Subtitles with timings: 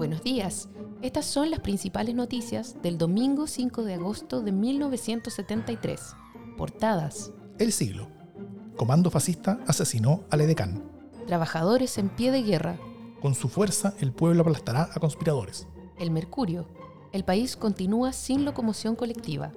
[0.00, 0.70] Buenos días.
[1.02, 6.16] Estas son las principales noticias del domingo 5 de agosto de 1973.
[6.56, 7.34] Portadas.
[7.58, 8.08] El siglo.
[8.76, 10.82] Comando fascista asesinó al edecán.
[11.26, 12.78] Trabajadores en pie de guerra.
[13.20, 15.68] Con su fuerza el pueblo aplastará a conspiradores.
[15.98, 16.66] El Mercurio.
[17.12, 19.52] El país continúa sin locomoción colectiva.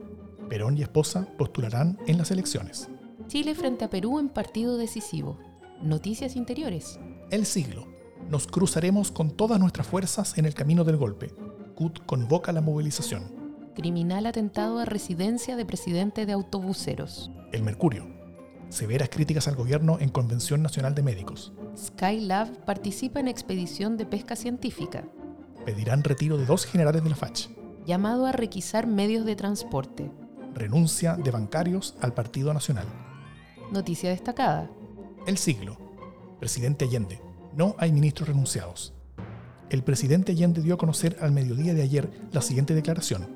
[0.50, 2.90] Perón y esposa postularán en las elecciones.
[3.28, 5.40] Chile frente a Perú en partido decisivo.
[5.82, 7.00] Noticias interiores.
[7.32, 7.93] El siglo.
[8.30, 11.34] Nos cruzaremos con todas nuestras fuerzas en el camino del golpe.
[11.76, 13.24] CUT convoca la movilización.
[13.76, 17.32] Criminal atentado a residencia de presidente de autobuseros.
[17.52, 18.08] El Mercurio.
[18.70, 21.54] Severas críticas al gobierno en Convención Nacional de Médicos.
[21.78, 25.04] Skylab participa en expedición de pesca científica.
[25.66, 27.50] Pedirán retiro de dos generales de la FACH.
[27.86, 30.12] Llamado a requisar medios de transporte.
[30.54, 32.88] Renuncia de bancarios al Partido Nacional.
[33.72, 34.70] Noticia destacada.
[35.26, 35.78] El siglo.
[36.40, 37.20] Presidente Allende.
[37.56, 38.94] No hay ministros renunciados.
[39.70, 43.28] El presidente Allende dio a conocer al mediodía de ayer la siguiente declaración.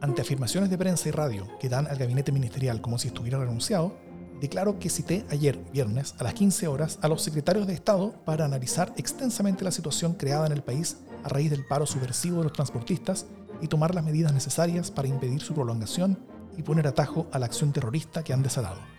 [0.00, 3.96] Ante afirmaciones de prensa y radio que dan al gabinete ministerial como si estuviera renunciado,
[4.40, 8.44] declaro que cité ayer, viernes, a las 15 horas, a los secretarios de Estado para
[8.44, 12.52] analizar extensamente la situación creada en el país a raíz del paro subversivo de los
[12.52, 13.26] transportistas
[13.62, 16.18] y tomar las medidas necesarias para impedir su prolongación
[16.58, 18.93] y poner atajo a la acción terrorista que han desatado.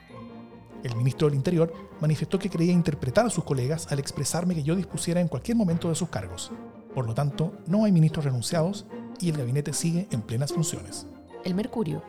[0.85, 4.75] El ministro del Interior manifestó que creía interpretar a sus colegas al expresarme que yo
[4.75, 6.51] dispusiera en cualquier momento de sus cargos.
[6.93, 8.85] Por lo tanto, no hay ministros renunciados
[9.19, 11.07] y el gabinete sigue en plenas funciones.
[11.43, 12.03] El Mercurio.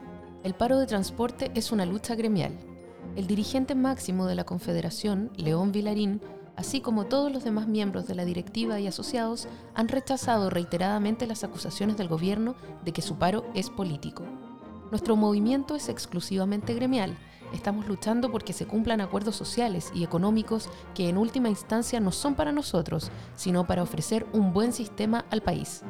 [0.45, 2.53] El paro de transporte es una lucha gremial.
[3.17, 6.21] El dirigente máximo de la Confederación, León Vilarín,
[6.55, 11.45] así como todos los demás miembros de la directiva y asociados, han rechazado reiteradamente las
[11.45, 14.23] acusaciones del gobierno de que su paro es político.
[14.91, 17.17] Nuestro movimiento es exclusivamente gremial
[17.53, 22.35] Estamos luchando porque se cumplan acuerdos sociales y económicos que en última instancia no son
[22.35, 25.83] para nosotros, sino para ofrecer un buen sistema al país.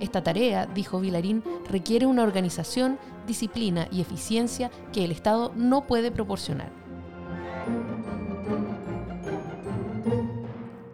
[0.00, 6.10] Esta tarea, dijo Vilarín, requiere una organización, disciplina y eficiencia que el Estado no puede
[6.10, 6.72] proporcionar.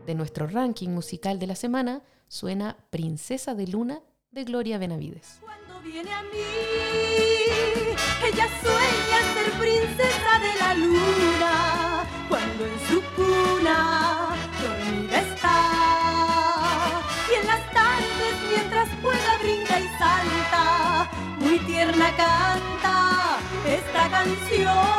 [0.06, 4.00] De nuestro ranking musical de la semana suena Princesa de Luna
[4.33, 5.41] de Gloria Benavides.
[5.86, 6.42] Viene a mí,
[8.26, 15.58] ella sueña ser princesa de la luna, cuando en su cuna dormida está.
[17.30, 21.08] Y en las tardes mientras juega, brinca y salta,
[21.38, 24.97] muy tierna canta esta canción.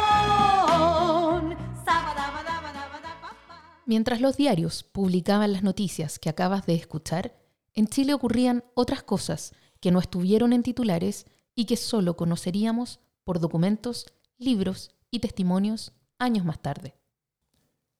[3.85, 7.35] Mientras los diarios publicaban las noticias que acabas de escuchar,
[7.73, 13.39] en Chile ocurrían otras cosas que no estuvieron en titulares y que solo conoceríamos por
[13.39, 14.05] documentos,
[14.38, 16.95] libros y testimonios años más tarde.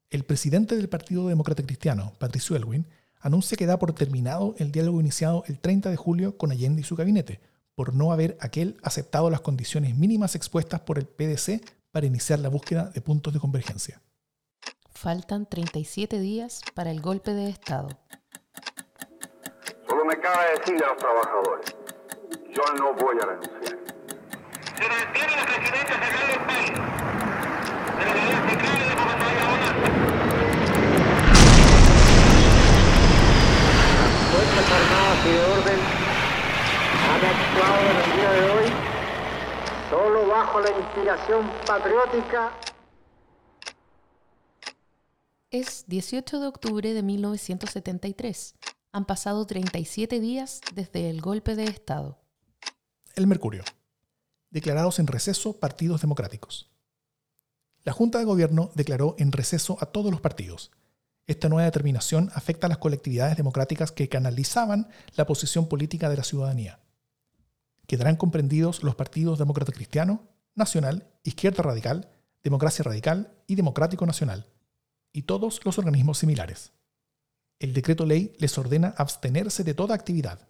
[0.10, 2.88] El presidente del Partido Demócrata Cristiano, Patricio Elwin,
[3.20, 6.86] anuncia que da por terminado el diálogo iniciado el 30 de julio con Allende y
[6.86, 7.42] su gabinete,
[7.76, 11.62] por no haber aquel aceptado las condiciones mínimas expuestas por el PDC
[11.92, 14.02] para iniciar la búsqueda de puntos de convergencia.
[14.90, 17.90] Faltan 37 días para el golpe de Estado
[20.28, 21.76] me cabe decir a los trabajadores,
[22.52, 23.78] yo no voy a renunciar.
[24.76, 26.72] Se mantiene la presidencia central del país,
[27.98, 28.14] de la
[28.50, 28.96] central de la
[33.98, 35.80] Las Fuerzas Armadas y de Orden
[37.08, 38.68] han actuado en el día de hoy
[39.90, 42.52] solo bajo la inspiración patriótica.
[45.50, 48.56] Es 18 de octubre de 1973
[48.92, 52.20] han pasado 37 días desde el golpe de Estado.
[53.16, 53.64] El Mercurio.
[54.50, 56.72] Declarados en receso partidos democráticos.
[57.84, 60.72] La Junta de Gobierno declaró en receso a todos los partidos.
[61.26, 66.24] Esta nueva determinación afecta a las colectividades democráticas que canalizaban la posición política de la
[66.24, 66.80] ciudadanía.
[67.86, 72.10] Quedarán comprendidos los partidos Demócrata Cristiano, Nacional, Izquierda Radical,
[72.44, 74.48] Democracia Radical y Democrático Nacional,
[75.12, 76.72] y todos los organismos similares
[77.60, 80.48] el decreto ley les ordena abstenerse de toda actividad.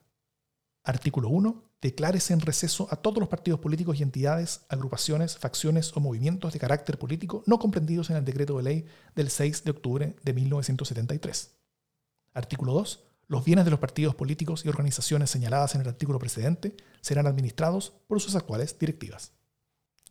[0.84, 1.64] Artículo 1.
[1.82, 6.60] Declárese en receso a todos los partidos políticos y entidades, agrupaciones, facciones o movimientos de
[6.60, 11.52] carácter político no comprendidos en el decreto de ley del 6 de octubre de 1973.
[12.34, 13.04] Artículo 2.
[13.28, 17.94] Los bienes de los partidos políticos y organizaciones señaladas en el artículo precedente serán administrados
[18.08, 19.34] por sus actuales directivas.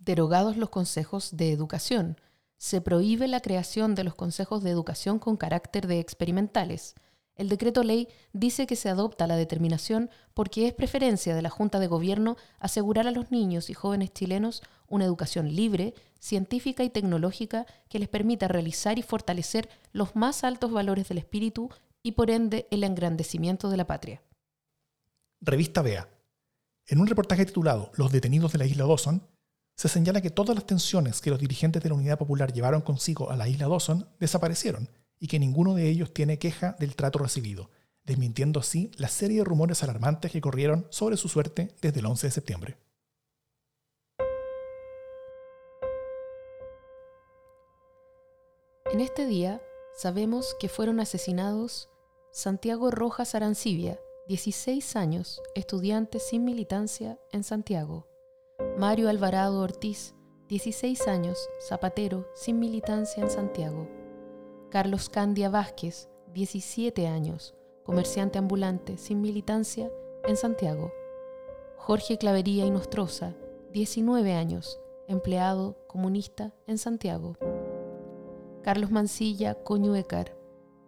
[0.00, 2.20] Derogados los consejos de educación,
[2.58, 6.94] se prohíbe la creación de los consejos de educación con carácter de experimentales.
[7.36, 11.78] El decreto ley dice que se adopta la determinación porque es preferencia de la Junta
[11.78, 17.66] de Gobierno asegurar a los niños y jóvenes chilenos una educación libre, científica y tecnológica
[17.90, 21.68] que les permita realizar y fortalecer los más altos valores del espíritu
[22.02, 24.22] y por ende el engrandecimiento de la patria.
[25.40, 26.08] Revista BEA.
[26.86, 29.26] En un reportaje titulado Los detenidos de la isla Dawson,
[29.76, 33.30] se señala que todas las tensiones que los dirigentes de la Unidad Popular llevaron consigo
[33.30, 34.88] a la isla Dawson desaparecieron
[35.18, 37.70] y que ninguno de ellos tiene queja del trato recibido,
[38.04, 42.26] desmintiendo así la serie de rumores alarmantes que corrieron sobre su suerte desde el 11
[42.26, 42.78] de septiembre.
[48.92, 49.60] En este día
[49.94, 51.90] sabemos que fueron asesinados
[52.32, 53.98] Santiago Rojas Arancibia,
[54.28, 58.15] 16 años, estudiante sin militancia en Santiago.
[58.78, 60.14] Mario Alvarado Ortiz,
[60.48, 63.88] 16 años, zapatero, sin militancia en Santiago.
[64.68, 69.90] Carlos Candia Vázquez, 17 años, comerciante ambulante, sin militancia
[70.28, 70.92] en Santiago.
[71.78, 73.32] Jorge Clavería y Nostroza,
[73.72, 77.38] 19 años, empleado comunista en Santiago.
[78.62, 80.36] Carlos Mancilla Coñuecar,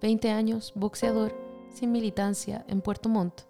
[0.02, 1.34] 20 años, boxeador,
[1.72, 3.40] sin militancia en Puerto Montt.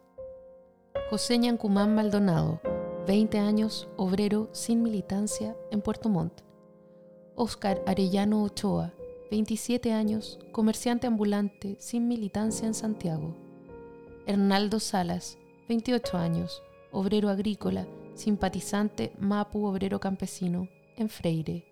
[1.11, 2.61] José Ñancumán Maldonado,
[3.09, 6.43] 20 años, obrero sin militancia en Puerto Montt.
[7.37, 8.93] Oscar Arellano Ochoa,
[9.31, 13.35] 27 años, comerciante ambulante sin militancia en Santiago.
[14.27, 15.39] Hernaldo Salas,
[15.71, 16.63] 28 años,
[16.93, 20.69] obrero agrícola, simpatizante Mapu Obrero Campesino,
[20.99, 21.65] en Freire.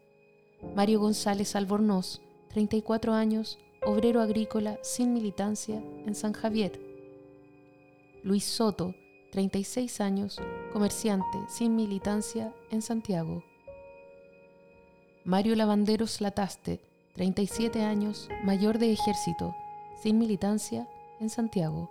[0.74, 6.80] Mario González Albornoz, 34 años, obrero agrícola sin militancia en San Javier.
[8.22, 8.94] Luis Soto,
[9.32, 10.40] 36 años,
[10.76, 13.42] comerciante sin militancia en Santiago.
[15.24, 16.82] Mario Lavanderos Lataste,
[17.14, 19.54] 37 años, mayor de ejército,
[20.02, 20.86] sin militancia
[21.18, 21.90] en Santiago.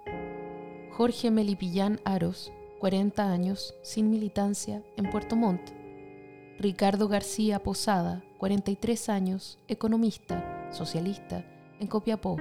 [0.92, 5.72] Jorge Melipillán Aros, 40 años, sin militancia en Puerto Montt.
[6.60, 11.44] Ricardo García Posada, 43 años, economista, socialista,
[11.80, 12.38] en Copiapó.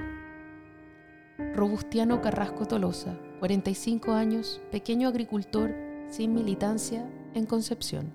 [1.55, 8.11] Robustiano Carrasco Tolosa, 45 años, pequeño agricultor sin militancia en Concepción.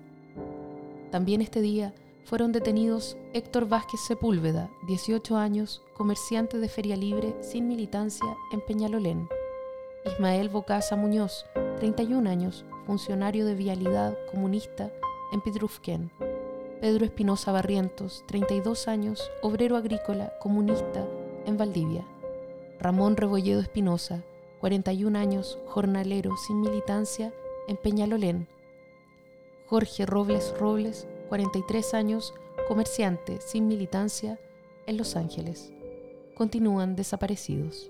[1.11, 1.93] También este día
[2.25, 9.27] fueron detenidos Héctor Vázquez Sepúlveda, 18 años, comerciante de feria libre sin militancia en Peñalolén.
[10.05, 11.45] Ismael Bocasa Muñoz,
[11.77, 14.91] 31 años, funcionario de vialidad comunista
[15.31, 16.11] en Pidrufquén.
[16.79, 21.07] Pedro Espinosa Barrientos, 32 años, obrero agrícola comunista
[21.45, 22.03] en Valdivia.
[22.79, 24.23] Ramón Rebolledo Espinosa,
[24.59, 27.31] 41 años, jornalero sin militancia
[27.71, 28.47] en Peñalolén.
[29.65, 32.33] Jorge Robles Robles, 43 años,
[32.67, 34.37] comerciante sin militancia
[34.87, 35.71] en Los Ángeles.
[36.35, 37.89] Continúan desaparecidos.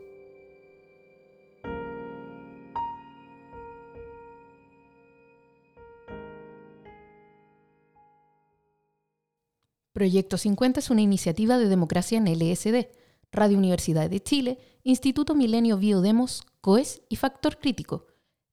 [9.93, 12.87] Proyecto 50 es una iniciativa de democracia en LSD,
[13.31, 18.10] Radio Universidad de Chile, Instituto Milenio Biodemos, COES y Factor Crítico.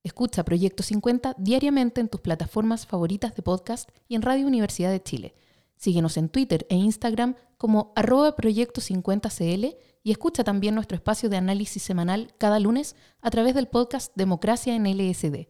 [0.09, 5.03] Escucha Proyecto 50 diariamente en tus plataformas favoritas de podcast y en Radio Universidad de
[5.03, 5.35] Chile.
[5.77, 11.37] Síguenos en Twitter e Instagram como arroba Proyecto 50CL y escucha también nuestro espacio de
[11.37, 15.47] análisis semanal cada lunes a través del podcast Democracia en LSD.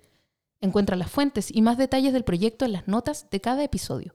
[0.61, 4.13] Encuentra las fuentes y más detalles del proyecto en las notas de cada episodio.